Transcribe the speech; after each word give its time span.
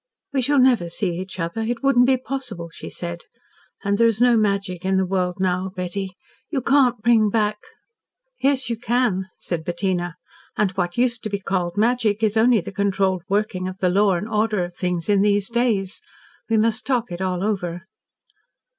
"We 0.33 0.41
shall 0.41 0.57
never 0.57 0.89
see 0.89 1.11
each 1.19 1.39
other. 1.39 1.61
It 1.61 1.83
wouldn't 1.83 2.07
be 2.07 2.17
possible," 2.17 2.71
she 2.73 2.89
said. 2.89 3.19
"And 3.83 3.99
there 3.99 4.07
is 4.07 4.19
no 4.19 4.35
magic 4.35 4.83
in 4.83 4.95
the 4.97 5.05
world 5.05 5.35
now, 5.39 5.71
Betty. 5.75 6.17
You 6.49 6.61
can't 6.61 7.03
bring 7.03 7.29
back" 7.29 7.59
"Yes, 8.41 8.67
you 8.67 8.79
can," 8.79 9.27
said 9.37 9.63
Bettina. 9.63 10.15
"And 10.57 10.71
what 10.71 10.97
used 10.97 11.21
to 11.21 11.29
be 11.29 11.39
called 11.39 11.77
magic 11.77 12.23
is 12.23 12.35
only 12.35 12.61
the 12.61 12.71
controlled 12.71 13.21
working 13.29 13.67
of 13.67 13.77
the 13.77 13.89
law 13.89 14.13
and 14.15 14.27
order 14.27 14.63
of 14.65 14.75
things 14.75 15.07
in 15.07 15.21
these 15.21 15.49
days. 15.49 16.01
We 16.49 16.57
must 16.57 16.83
talk 16.83 17.11
it 17.11 17.21
all 17.21 17.43
over." 17.43 17.85